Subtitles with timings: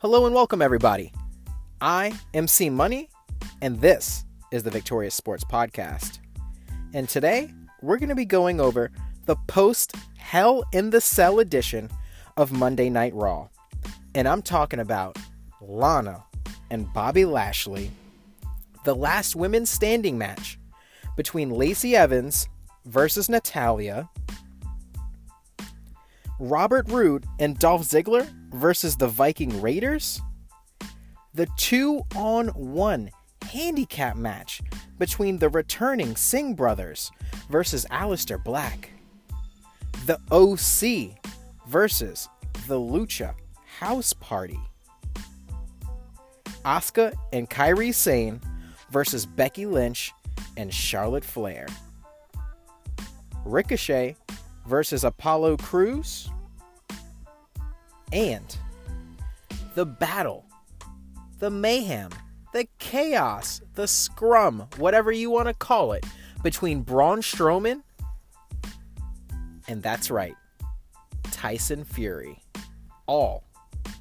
[0.00, 1.12] Hello and welcome, everybody.
[1.80, 3.10] I am C Money,
[3.60, 6.20] and this is the Victorious Sports Podcast.
[6.94, 7.52] And today,
[7.82, 8.92] we're going to be going over
[9.26, 11.90] the post Hell in the Cell edition
[12.36, 13.48] of Monday Night Raw.
[14.14, 15.18] And I'm talking about
[15.60, 16.22] Lana
[16.70, 17.90] and Bobby Lashley,
[18.84, 20.60] the last women's standing match
[21.16, 22.48] between Lacey Evans
[22.84, 24.08] versus Natalya,
[26.38, 30.20] Robert Roode and Dolph Ziggler versus the Viking Raiders,
[31.34, 33.10] the two on one
[33.50, 34.60] handicap match
[34.98, 37.10] between the returning Singh brothers
[37.48, 38.90] versus Aleister Black,
[40.06, 41.18] the OC
[41.66, 42.28] versus
[42.66, 43.34] the Lucha
[43.78, 44.58] House Party,
[46.64, 48.40] Asuka and Kairi Sane
[48.90, 50.12] versus Becky Lynch
[50.56, 51.66] and Charlotte Flair,
[53.44, 54.16] Ricochet
[54.66, 56.28] versus Apollo Crews,
[58.12, 58.56] and
[59.74, 60.46] the battle,
[61.38, 62.10] the mayhem,
[62.52, 66.04] the chaos, the scrum, whatever you want to call it,
[66.42, 67.82] between Braun Strowman
[69.68, 70.34] and that's right,
[71.30, 72.42] Tyson Fury.
[73.06, 73.44] All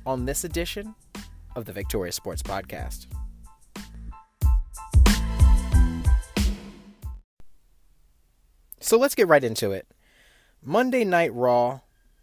[0.05, 0.95] on this edition
[1.57, 3.07] of the Victoria Sports Podcast.
[8.79, 9.87] So let's get right into it.
[10.63, 11.81] Monday Night Raw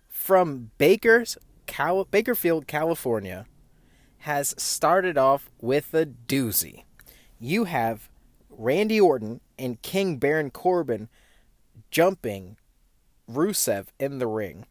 [0.08, 3.46] from Baker's Bakerfield, California,
[4.18, 6.84] has started off with a doozy.
[7.38, 8.08] You have
[8.50, 11.08] Randy Orton and King Baron Corbin
[11.90, 12.56] jumping
[13.30, 14.66] Rusev in the ring.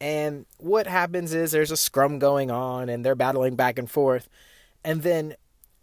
[0.00, 4.28] And what happens is there's a scrum going on and they're battling back and forth.
[4.84, 5.34] And then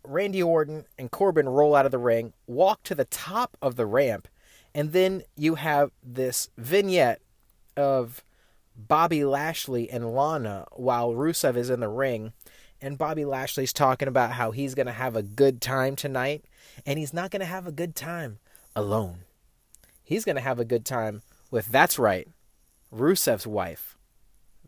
[0.06, 3.86] Randy Orton and Corbin roll out of the ring, walk to the top of the
[3.86, 4.28] ramp,
[4.76, 7.22] and then you have this vignette
[7.76, 8.24] of
[8.76, 12.34] Bobby Lashley and Lana while Rusev is in the ring.
[12.82, 16.44] And Bobby Lashley's talking about how he's going to have a good time tonight.
[16.86, 18.40] And he's not going to have a good time
[18.76, 19.20] alone.
[20.04, 22.28] He's going to have a good time with, that's right,
[22.94, 23.98] Rusev's wife,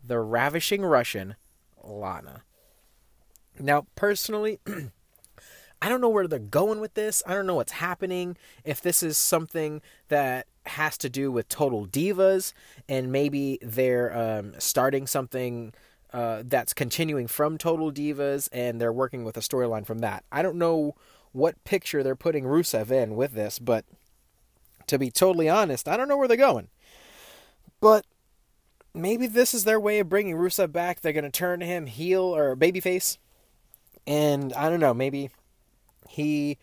[0.02, 1.36] the ravishing Russian,
[1.82, 2.42] Lana.
[3.58, 4.60] Now, personally,
[5.82, 7.22] I don't know where they're going with this.
[7.26, 8.36] I don't know what's happening.
[8.64, 12.52] If this is something that has to do with Total Divas,
[12.88, 15.72] and maybe they're um, starting something
[16.12, 20.24] uh, that's continuing from Total Divas, and they're working with a storyline from that.
[20.30, 20.94] I don't know
[21.32, 23.84] what picture they're putting Rusev in with this, but
[24.86, 26.68] to be totally honest, I don't know where they're going.
[27.80, 28.06] But
[28.94, 31.00] maybe this is their way of bringing Rusev back.
[31.00, 33.18] They're going to turn him heel or babyface.
[34.06, 35.30] And I don't know, maybe
[36.08, 36.58] he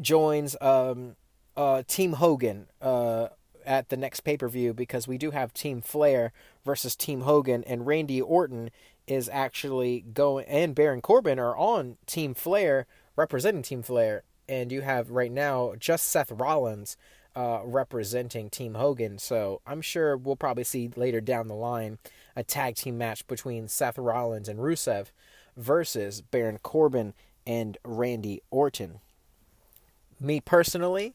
[0.00, 1.16] joins um,
[1.56, 3.28] uh, Team Hogan uh,
[3.66, 6.32] at the next pay per view because we do have Team Flair
[6.64, 8.70] versus Team Hogan, and Randy Orton
[9.06, 12.86] is actually going, and Baron Corbin are on Team Flair
[13.16, 16.96] representing Team Flair, and you have right now just Seth Rollins
[17.34, 19.18] uh, representing Team Hogan.
[19.18, 21.98] So I'm sure we'll probably see later down the line
[22.36, 25.08] a tag team match between Seth Rollins and Rusev
[25.56, 27.14] versus Baron Corbin
[27.46, 29.00] and Randy Orton.
[30.20, 31.14] Me personally,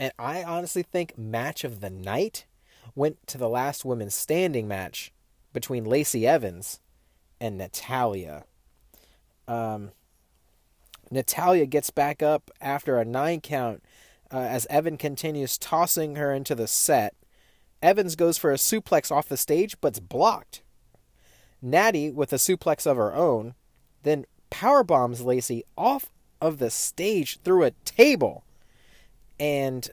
[0.00, 2.46] and I honestly think match of the night
[2.94, 5.12] went to the last women's standing match
[5.52, 6.80] between Lacey Evans
[7.38, 8.44] and Natalya.
[9.46, 9.90] Um,
[11.10, 13.84] Natalya gets back up after a nine count
[14.32, 17.14] uh, as Evan continues tossing her into the set.
[17.82, 20.62] Evans goes for a suplex off the stage, but's blocked.
[21.60, 23.52] Natty, with a suplex of her own,
[24.02, 28.44] then power bombs Lacey off of the stage through a table.
[29.40, 29.90] And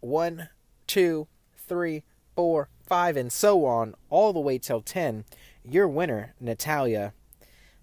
[0.00, 0.50] one,
[0.86, 2.02] two, three,
[2.34, 5.24] four, five, and so on, all the way till ten.
[5.64, 7.14] Your winner, Natalya.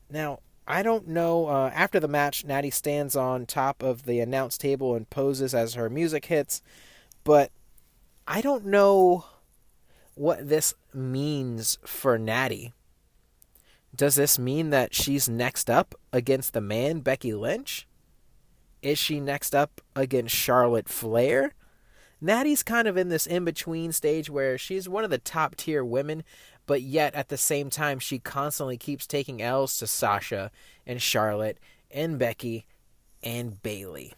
[0.09, 1.47] Now, I don't know.
[1.47, 5.75] Uh, after the match, Natty stands on top of the announce table and poses as
[5.75, 6.61] her music hits,
[7.23, 7.51] but
[8.27, 9.25] I don't know
[10.15, 12.73] what this means for Natty.
[13.95, 17.87] Does this mean that she's next up against the man, Becky Lynch?
[18.87, 21.53] Is she next up against Charlotte Flair?
[22.21, 25.83] Natty's kind of in this in between stage where she's one of the top tier
[25.83, 26.23] women,
[26.65, 30.51] but yet at the same time, she constantly keeps taking L's to Sasha
[30.85, 31.59] and Charlotte
[31.91, 32.65] and Becky
[33.21, 34.13] and Bayley.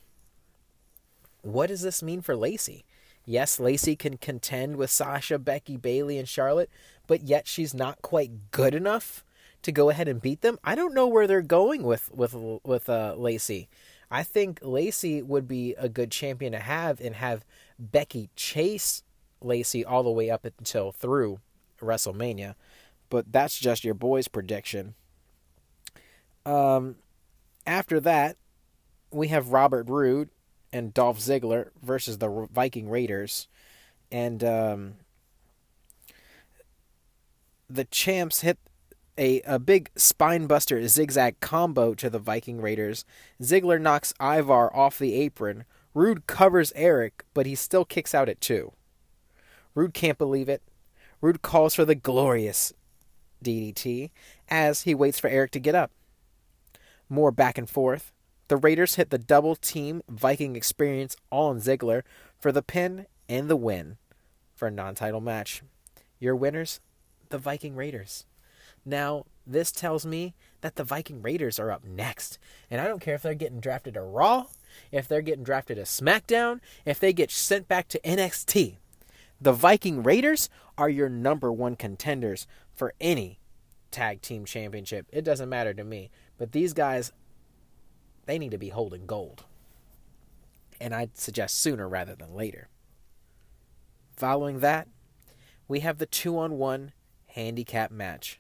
[1.41, 2.85] What does this mean for Lacey?
[3.25, 6.69] Yes, Lacey can contend with Sasha, Becky, Bayley, and Charlotte,
[7.07, 9.23] but yet she's not quite good enough
[9.63, 10.59] to go ahead and beat them.
[10.63, 13.67] I don't know where they're going with with with uh, Lacey.
[14.11, 17.45] I think Lacey would be a good champion to have and have
[17.77, 19.03] Becky chase
[19.41, 21.39] Lacey all the way up until through
[21.79, 22.55] WrestleMania,
[23.09, 24.95] but that's just your boy's prediction.
[26.45, 26.95] Um,
[27.65, 28.37] after that,
[29.11, 30.29] we have Robert Roode
[30.73, 33.47] and Dolph Ziggler versus the Viking Raiders,
[34.11, 34.93] and um,
[37.69, 38.57] the champs hit
[39.19, 43.03] a, a big spinebuster zigzag combo to the Viking Raiders.
[43.41, 45.65] Ziggler knocks Ivar off the apron.
[45.93, 48.71] Roode covers Eric, but he still kicks out at two.
[49.75, 50.63] Roode can't believe it.
[51.21, 52.71] Roode calls for the glorious
[53.43, 54.11] DDT
[54.47, 55.91] as he waits for Eric to get up.
[57.09, 58.13] More back and forth.
[58.47, 62.03] The Raiders hit the double team Viking experience all on Ziggler
[62.39, 63.97] for the pin and the win
[64.55, 65.61] for a non title match.
[66.19, 66.79] Your winners,
[67.29, 68.25] the Viking Raiders.
[68.89, 72.39] Now, this tells me that the Viking Raiders are up next.
[72.71, 74.47] And I don't care if they're getting drafted to Raw,
[74.91, 78.77] if they're getting drafted to SmackDown, if they get sent back to NXT.
[79.39, 83.39] The Viking Raiders are your number one contenders for any
[83.91, 85.05] tag team championship.
[85.11, 86.09] It doesn't matter to me.
[86.39, 87.11] But these guys,
[88.25, 89.43] they need to be holding gold.
[90.81, 92.69] And I'd suggest sooner rather than later.
[94.15, 94.87] Following that,
[95.67, 96.93] we have the two on one
[97.27, 98.38] handicap match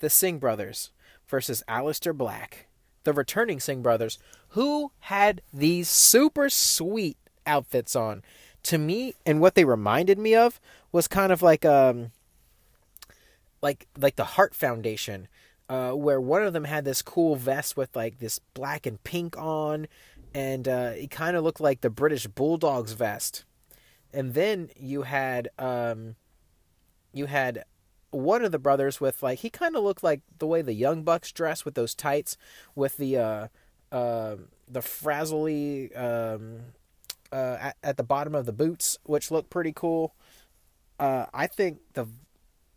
[0.00, 0.90] the Singh brothers
[1.26, 2.66] versus Aleister Black,
[3.04, 4.18] the returning Singh brothers,
[4.50, 7.16] who had these super sweet
[7.46, 8.22] outfits on.
[8.64, 10.60] To me, and what they reminded me of
[10.90, 12.10] was kind of like um
[13.62, 15.28] like like the Heart Foundation,
[15.68, 19.36] uh, where one of them had this cool vest with like this black and pink
[19.38, 19.86] on,
[20.34, 23.44] and uh, it kind of looked like the British Bulldogs vest.
[24.12, 26.16] And then you had um,
[27.12, 27.64] you had
[28.16, 31.02] one of the brothers with like he kind of looked like the way the young
[31.02, 32.36] bucks dress with those tights
[32.74, 33.48] with the uh
[33.92, 34.36] uh
[34.68, 36.60] the frazzly um
[37.32, 40.14] uh at, at the bottom of the boots which looked pretty cool.
[40.98, 42.06] Uh i think the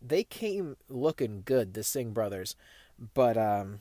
[0.02, 2.54] they came looking good the Singh brothers
[3.14, 3.80] but um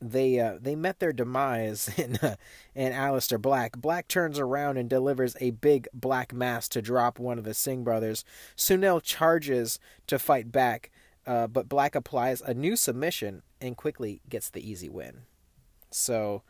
[0.00, 2.36] they uh, they met their demise in uh,
[2.74, 3.76] in Aleister Black.
[3.76, 7.84] Black turns around and delivers a big black mass to drop one of the Singh
[7.84, 8.24] brothers.
[8.56, 10.90] Sunil charges to fight back,
[11.26, 15.22] uh, but Black applies a new submission and quickly gets the easy win.
[15.90, 16.42] So,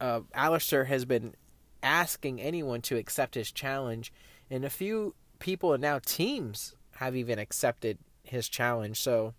[0.00, 1.34] uh, Aleister has been
[1.82, 4.12] asking anyone to accept his challenge,
[4.50, 9.00] and a few people and now teams have even accepted his challenge.
[9.00, 9.34] So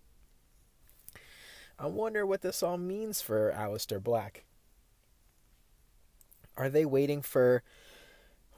[1.78, 4.44] I wonder what this all means for Aleister Black.
[6.56, 7.62] Are they waiting for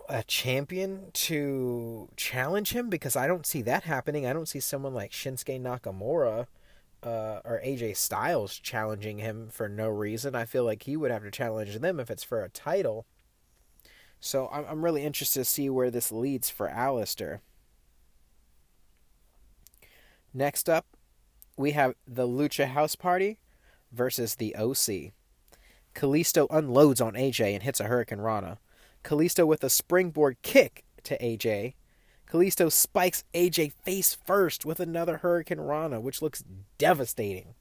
[0.08, 2.88] a champion to challenge him?
[2.88, 4.24] Because I don't see that happening.
[4.24, 6.46] I don't see someone like Shinsuke Nakamura
[7.02, 10.36] uh, or AJ Styles challenging him for no reason.
[10.36, 13.04] I feel like he would have to challenge them if it's for a title.
[14.20, 17.40] So I'm, I'm really interested to see where this leads for Aleister.
[20.32, 20.86] Next up,
[21.58, 23.38] we have the Lucha House Party
[23.92, 25.12] versus the OC.
[25.94, 28.58] Kalisto unloads on AJ and hits a hurricanrana.
[29.04, 31.74] Kalisto with a springboard kick to AJ.
[32.30, 36.44] Kalisto spikes AJ face first with another hurricanrana, which looks
[36.76, 37.54] devastating.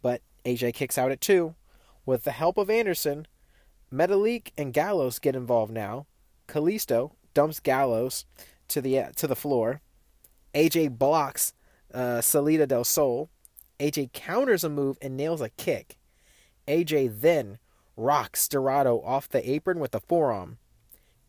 [0.00, 1.54] But AJ kicks out at two.
[2.06, 3.26] With the help of Anderson,
[3.92, 6.06] Metalik and Gallows get involved now.
[6.48, 8.24] Kalisto dumps Gallows
[8.68, 9.82] to the to the floor.
[10.54, 11.52] AJ blocks
[11.92, 13.30] uh, Salida del Sol.
[13.78, 15.98] AJ counters a move and nails a kick.
[16.66, 17.58] AJ then
[17.96, 20.58] rocks Dorado off the apron with a forearm.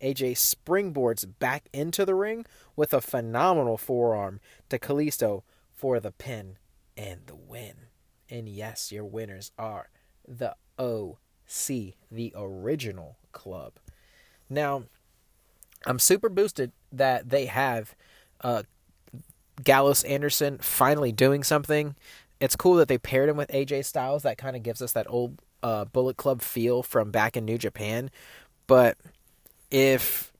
[0.01, 4.39] AJ springboards back into the ring with a phenomenal forearm
[4.69, 6.57] to Kalisto for the pin
[6.95, 7.87] and the win.
[8.29, 9.89] And yes, your winners are
[10.27, 13.73] the OC, the original club.
[14.49, 14.83] Now,
[15.85, 17.95] I'm super boosted that they have
[18.41, 18.63] uh,
[20.05, 21.95] Anderson finally doing something.
[22.39, 24.23] It's cool that they paired him with AJ Styles.
[24.23, 27.57] That kind of gives us that old uh, Bullet Club feel from back in New
[27.57, 28.11] Japan.
[28.67, 28.97] But
[29.71, 30.31] if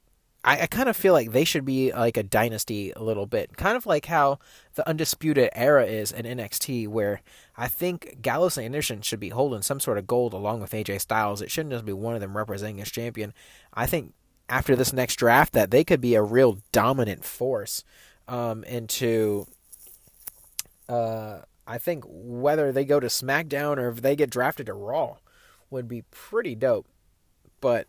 [0.43, 3.57] I, I kind of feel like they should be like a dynasty a little bit,
[3.57, 4.39] kind of like how
[4.75, 7.21] the Undisputed Era is in NXT, where
[7.57, 11.01] I think Gallows and Anderson should be holding some sort of gold along with AJ
[11.01, 11.41] Styles.
[11.41, 13.33] It shouldn't just be one of them representing as champion.
[13.73, 14.13] I think
[14.47, 17.83] after this next draft that they could be a real dominant force
[18.27, 19.45] um, into.
[20.87, 25.17] Uh, I think whether they go to SmackDown or if they get drafted to Raw
[25.69, 26.87] would be pretty dope.
[27.59, 27.87] But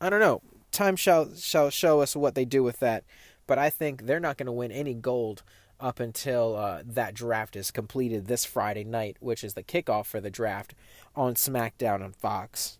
[0.00, 0.42] I don't know.
[0.70, 3.04] Time shall shall show us what they do with that.
[3.46, 5.42] But I think they're not going to win any gold
[5.80, 10.20] up until uh, that draft is completed this Friday night, which is the kickoff for
[10.20, 10.74] the draft
[11.14, 12.78] on SmackDown on Fox.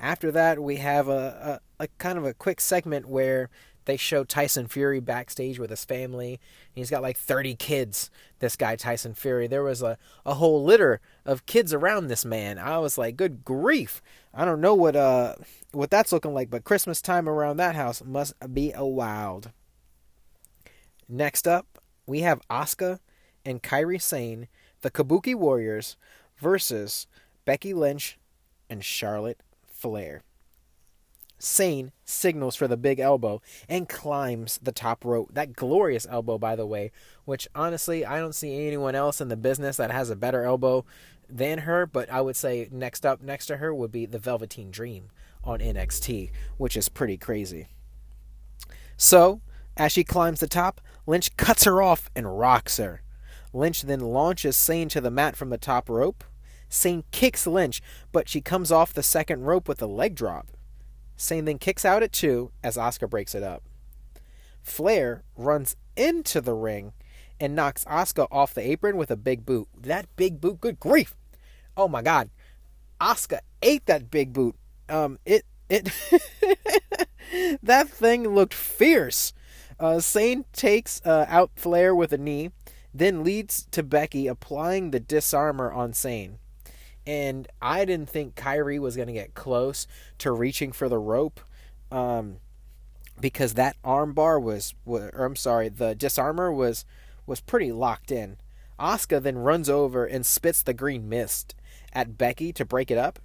[0.00, 3.50] After that, we have a, a, a kind of a quick segment where
[3.84, 6.38] they show Tyson Fury backstage with his family.
[6.72, 9.46] He's got like 30 kids, this guy, Tyson Fury.
[9.46, 12.58] There was a, a whole litter of kids around this man.
[12.58, 14.02] I was like, good grief.
[14.32, 15.36] I don't know what uh
[15.72, 19.50] what that's looking like, but Christmas time around that house must be a wild.
[21.08, 23.00] Next up, we have Asuka
[23.44, 24.48] and Kairi Sane,
[24.82, 25.96] the Kabuki Warriors,
[26.36, 27.06] versus
[27.44, 28.18] Becky Lynch
[28.68, 30.22] and Charlotte Flair.
[31.42, 35.30] Sane signals for the big elbow and climbs the top rope.
[35.32, 36.92] That glorious elbow, by the way,
[37.24, 40.84] which honestly, I don't see anyone else in the business that has a better elbow
[41.28, 44.70] than her, but I would say next up next to her would be the Velveteen
[44.70, 45.10] Dream
[45.42, 47.68] on NXT, which is pretty crazy.
[48.96, 49.40] So,
[49.76, 53.02] as she climbs the top, Lynch cuts her off and rocks her.
[53.52, 56.22] Lynch then launches Sane to the mat from the top rope.
[56.68, 57.82] Sane kicks Lynch,
[58.12, 60.48] but she comes off the second rope with a leg drop.
[61.20, 63.62] Sane then kicks out at two as Oscar breaks it up.
[64.62, 66.94] Flair runs into the ring
[67.38, 69.68] and knocks Oscar off the apron with a big boot.
[69.78, 71.14] That big boot, good grief!
[71.76, 72.30] Oh my god,
[72.98, 74.56] Oscar ate that big boot.
[74.88, 75.90] Um, it it
[77.62, 79.34] that thing looked fierce.
[79.78, 82.50] Uh, Sane takes uh, out Flair with a knee,
[82.94, 86.38] then leads to Becky applying the Dis-arm-her on Sane
[87.10, 89.88] and I didn't think Kairi was going to get close
[90.18, 91.40] to reaching for the rope,
[91.90, 92.36] um,
[93.20, 96.84] because that armbar was, or I'm sorry, the Dis-arm-her was
[97.26, 98.36] was pretty locked in.
[98.78, 101.56] Asuka then runs over and spits the green mist
[101.92, 103.18] at Becky to break it up.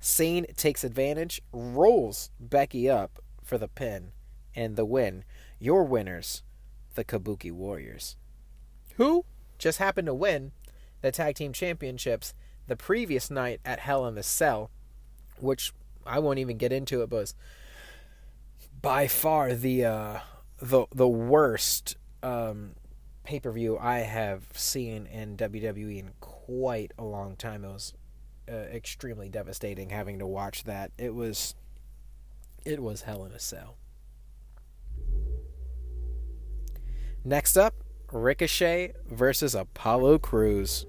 [0.00, 4.10] Sane takes advantage, rolls Becky up for the pin
[4.56, 5.22] and the win.
[5.60, 6.42] Your winners,
[6.96, 8.16] the Kabuki Warriors,
[8.96, 9.24] who
[9.56, 10.50] just happened to win
[11.00, 12.34] the tag team championships
[12.70, 14.70] the previous night at Hell in the Cell,
[15.40, 15.72] which
[16.06, 17.34] I won't even get into it, but was
[18.80, 20.20] by far the uh,
[20.62, 22.76] the the worst um,
[23.24, 27.64] pay per view I have seen in WWE in quite a long time.
[27.64, 27.92] It was
[28.48, 30.92] uh, extremely devastating having to watch that.
[30.96, 31.56] It was
[32.64, 33.78] it was Hell in a Cell.
[37.24, 37.74] Next up,
[38.12, 40.86] Ricochet versus Apollo Crews.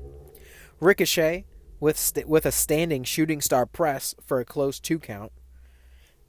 [0.80, 1.46] Ricochet
[1.82, 5.34] with st- with a standing shooting star press for a close two count.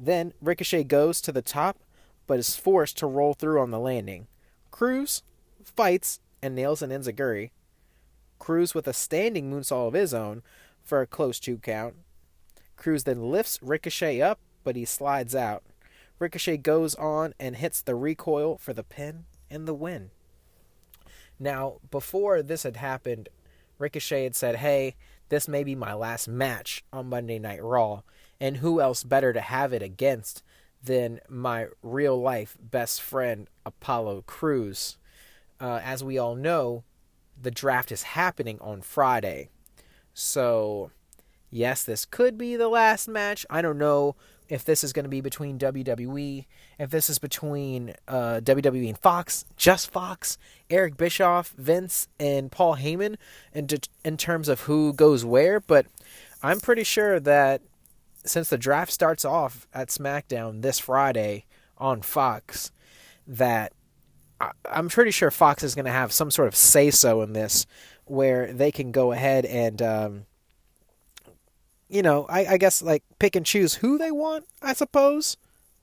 [0.01, 1.79] Then Ricochet goes to the top,
[2.27, 4.27] but is forced to roll through on the landing.
[4.73, 5.23] Crews
[5.63, 7.51] fights and nails an enziguri.
[8.41, 10.43] Crews with a standing moonsault of his own
[10.83, 11.95] for a close two count.
[12.77, 15.63] Crews then lifts Ricochet up, but he slides out.
[16.19, 20.11] Ricochet goes on and hits the recoil for the pin and the win.
[21.39, 23.29] Now, before this had happened,
[23.79, 24.97] Ricochet had said, Hey,
[25.33, 28.03] this may be my last match on Monday Night Raw,
[28.39, 30.43] and who else better to have it against
[30.85, 34.99] than my real life best friend, Apollo Crews?
[35.59, 36.85] Uh, as we all know,
[37.41, 39.49] the draft is happening on Friday.
[40.13, 40.91] So,
[41.49, 43.47] yes, this could be the last match.
[43.49, 44.17] I don't know
[44.53, 46.45] if this is going to be between WWE,
[46.79, 50.37] if this is between uh, WWE and Fox, just Fox,
[50.69, 53.17] Eric Bischoff, Vince, and Paul Heyman,
[53.55, 53.67] in,
[54.05, 55.59] in terms of who goes where.
[55.59, 55.87] But
[56.43, 57.63] I'm pretty sure that
[58.27, 61.47] since the draft starts off at SmackDown this Friday
[61.79, 62.73] on Fox,
[63.27, 63.73] that
[64.39, 67.33] I, I'm pretty sure Fox is going to have some sort of say so in
[67.33, 67.65] this,
[68.05, 69.81] where they can go ahead and.
[69.81, 70.27] Um,
[71.93, 75.37] you know, I, I guess like pick and choose who they want, I suppose.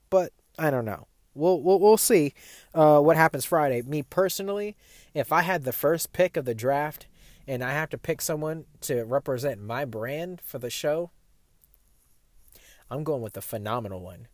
[0.09, 1.07] But I don't know.
[1.35, 2.33] We'll we'll, we'll see
[2.73, 3.83] uh, what happens Friday.
[3.83, 4.75] Me personally,
[5.13, 7.05] if I had the first pick of the draft
[7.47, 11.11] and I have to pick someone to represent my brand for the show,
[12.89, 14.27] I'm going with the phenomenal one,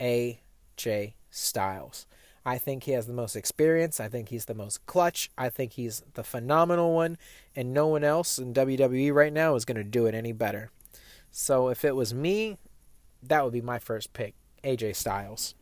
[0.00, 2.06] AJ Styles.
[2.44, 4.00] I think he has the most experience.
[4.00, 5.30] I think he's the most clutch.
[5.38, 7.16] I think he's the phenomenal one,
[7.54, 10.70] and no one else in WWE right now is going to do it any better.
[11.36, 12.58] So if it was me,
[13.20, 15.56] that would be my first pick, AJ Styles.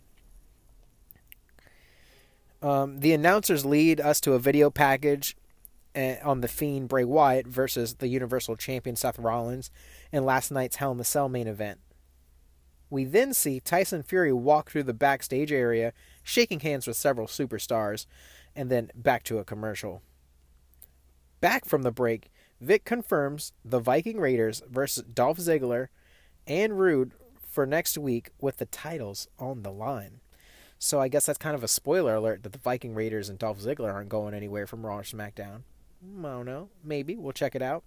[2.60, 5.34] Um, the announcers lead us to a video package
[5.94, 9.70] eh, on the Fiend Bray Wyatt versus the Universal Champion Seth Rollins
[10.12, 11.80] in last night's Hell in a Cell main event.
[12.90, 18.04] We then see Tyson Fury walk through the backstage area, shaking hands with several superstars,
[18.54, 20.02] and then back to a commercial.
[21.40, 22.30] Back from the break,
[22.62, 25.88] Vic confirms the Viking Raiders versus Dolph Ziggler
[26.46, 27.10] and Roode
[27.50, 30.20] for next week with the titles on the line.
[30.78, 33.58] So I guess that's kind of a spoiler alert that the Viking Raiders and Dolph
[33.58, 35.62] Ziggler aren't going anywhere from Raw or SmackDown.
[36.04, 36.68] Hmm, I don't know.
[36.84, 37.16] Maybe.
[37.16, 37.82] We'll check it out.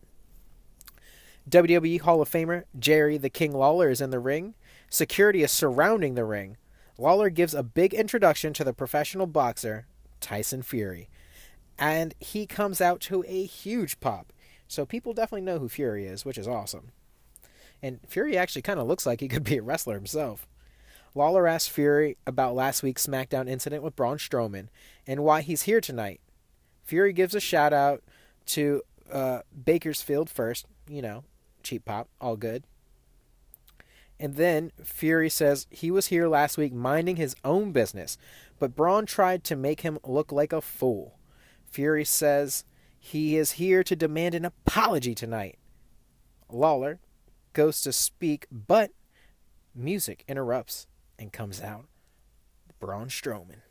[1.50, 4.56] WWE Hall of Famer Jerry the King Lawler is in the ring.
[4.90, 6.58] Security is surrounding the ring.
[6.98, 9.88] Lawler gives a big introduction to the professional boxer,
[10.20, 11.08] Tyson Fury.
[11.80, 14.34] And he comes out to a huge pop.
[14.68, 16.92] So people definitely know who Fury is, which is awesome.
[17.82, 20.48] And Fury actually kind of looks like he could be a wrestler himself.
[21.14, 24.68] Lawler asks Fury about last week's SmackDown incident with Braun Strowman
[25.08, 26.20] and why he's here tonight.
[26.84, 28.04] Fury gives a shout out
[28.48, 28.82] to
[29.12, 31.24] uh, Bakersfield first, you know,
[31.64, 32.64] cheap pop, all good.
[34.20, 38.18] And then Fury says he was here last week minding his own business,
[38.60, 41.18] but Braun tried to make him look like a fool.
[41.70, 42.64] Fury says
[43.06, 45.60] he is here to demand an apology tonight.
[46.50, 46.98] Lawler
[47.54, 48.90] goes to speak, but
[49.76, 50.88] music interrupts
[51.20, 51.86] and comes out.
[52.80, 53.62] Braun Strowman.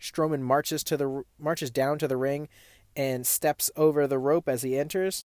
[0.00, 2.48] Strowman marches to the marches down to the ring
[2.94, 5.24] and steps over the rope as he enters.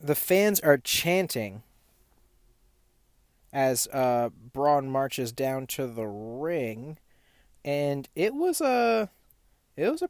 [0.00, 1.62] The fans are chanting
[3.52, 6.96] as uh, Braun marches down to the ring,
[7.62, 9.10] and it was a
[9.76, 10.08] it was a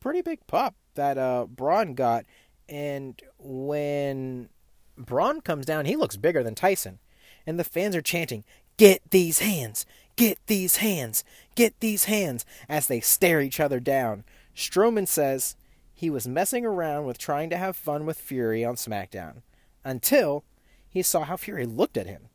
[0.00, 2.24] pretty big pop that uh, Braun got.
[2.68, 4.48] And when
[4.96, 6.98] Braun comes down, he looks bigger than Tyson,
[7.46, 8.44] and the fans are chanting,
[8.76, 9.86] "Get these hands!
[10.16, 11.24] Get these hands!
[11.54, 14.24] Get these hands!" as they stare each other down.
[14.54, 15.56] Strowman says
[15.94, 19.42] he was messing around with trying to have fun with Fury on SmackDown
[19.84, 20.44] until
[20.88, 22.28] he saw how Fury looked at him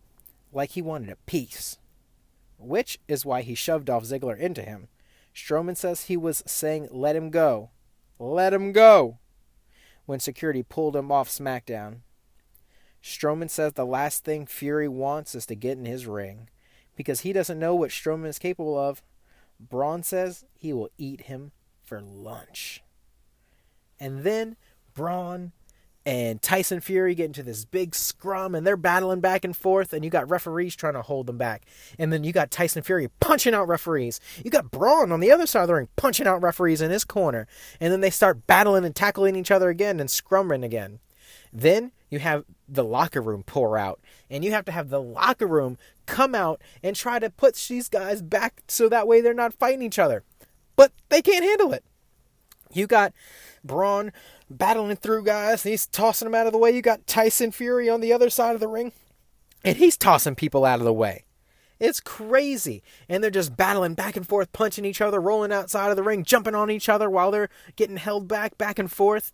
[0.52, 1.78] like he wanted a piece,
[2.58, 4.88] which is why he shoved off Ziggler into him.
[5.36, 7.72] Strowman says he was saying, Let him go.
[8.20, 9.18] Let him go.
[10.06, 12.00] When security pulled him off SmackDown.
[13.02, 16.50] Strowman says the last thing Fury wants is to get in his ring
[16.96, 19.04] because he doesn't know what Strowman is capable of.
[19.60, 22.82] Braun says he will eat him for lunch.
[24.00, 24.56] And then
[24.94, 25.52] Braun
[26.06, 30.04] and Tyson Fury get into this big scrum and they're battling back and forth and
[30.04, 31.64] you got referees trying to hold them back.
[31.98, 34.20] And then you got Tyson Fury punching out referees.
[34.44, 37.06] You got Braun on the other side of the ring punching out referees in his
[37.06, 37.48] corner.
[37.80, 41.00] And then they start battling and tackling each other again and scrumming again.
[41.54, 45.48] Then you have the locker room pour out and you have to have the locker
[45.48, 49.54] room come out and try to put these guys back so that way they're not
[49.54, 50.24] fighting each other.
[50.76, 51.86] But they can't handle it.
[52.74, 53.14] You got
[53.64, 54.12] Braun
[54.58, 56.72] battling through guys, and he's tossing them out of the way.
[56.72, 58.92] You got Tyson Fury on the other side of the ring,
[59.64, 61.26] and he's tossing people out of the way.
[61.80, 62.82] It's crazy.
[63.10, 66.24] And they're just battling back and forth, punching each other, rolling outside of the ring,
[66.24, 69.34] jumping on each other while they're getting held back, back and forth.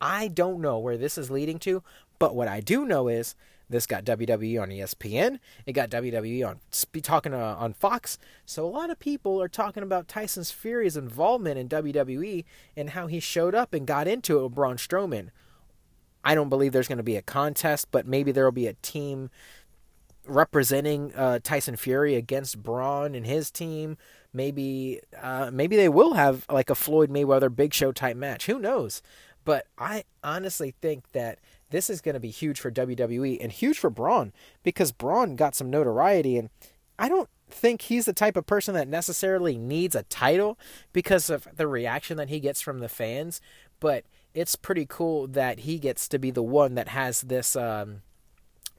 [0.00, 1.84] I don't know where this is leading to,
[2.18, 3.36] but what I do know is
[3.68, 5.38] this got WWE on ESPN.
[5.66, 6.60] It got WWE on
[7.02, 8.18] talking uh, on Fox.
[8.46, 12.44] So a lot of people are talking about Tyson's Fury's involvement in WWE
[12.76, 15.28] and how he showed up and got into it with Braun Strowman.
[16.24, 18.74] I don't believe there's going to be a contest, but maybe there will be a
[18.74, 19.30] team
[20.26, 23.96] representing uh, Tyson Fury against Braun and his team.
[24.32, 28.46] Maybe uh, maybe they will have like a Floyd Mayweather Big Show type match.
[28.46, 29.02] Who knows?
[29.44, 31.38] But I honestly think that
[31.70, 35.54] this is going to be huge for WWE and huge for Braun because Braun got
[35.54, 36.50] some notoriety and
[36.98, 40.58] I don't think he's the type of person that necessarily needs a title
[40.92, 43.40] because of the reaction that he gets from the fans,
[43.80, 44.04] but
[44.34, 48.02] it's pretty cool that he gets to be the one that has this um,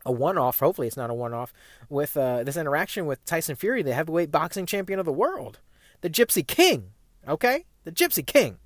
[0.06, 0.60] a one-off.
[0.60, 1.54] Hopefully, it's not a one-off
[1.90, 5.60] with uh, this interaction with Tyson Fury, the heavyweight boxing champion of the world,
[6.02, 6.92] the Gypsy King.
[7.28, 8.58] Okay, the Gypsy King.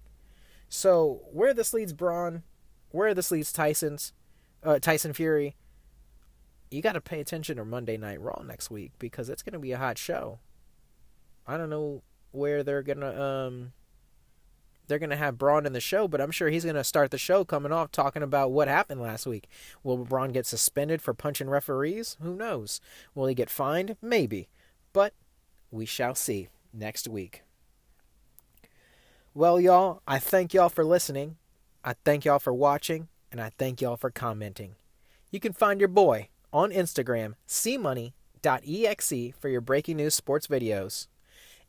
[0.70, 2.44] So where this leads Braun,
[2.94, 4.14] where this leads Tyson's
[4.64, 5.56] uh, Tyson Fury,
[6.72, 9.60] you got to pay attention to Monday Night Raw next week because it's going to
[9.60, 10.40] be a hot show.
[11.46, 13.74] I don't know where they're gonna um
[14.88, 17.46] they're gonna have Braun in the show, but I'm sure he's gonna start the show
[17.46, 19.48] coming off talking about what happened last week.
[19.84, 22.18] Will Braun get suspended for punching referees?
[22.22, 22.82] Who knows?
[23.14, 23.98] Will he get fined?
[24.02, 24.50] Maybe,
[24.94, 25.14] but
[25.70, 27.44] we shall see next week.
[29.34, 31.38] Well, y'all, I thank y'all for listening.
[31.84, 34.76] I thank y'all for watching and I thank y'all for commenting.
[35.32, 41.08] You can find your boy on Instagram, cmoney.exe, for your breaking news sports videos.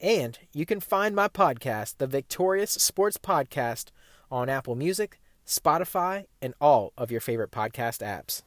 [0.00, 3.90] And you can find my podcast, The Victorious Sports Podcast,
[4.30, 8.42] on Apple Music, Spotify, and all of your favorite podcast apps.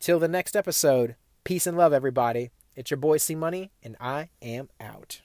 [0.00, 2.50] Till the next episode, peace and love, everybody.
[2.74, 5.20] It's your boy C Money, and I am out.